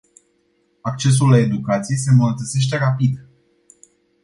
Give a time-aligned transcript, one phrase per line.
[0.83, 3.27] Accesul la educație se îmbunătățește rapid.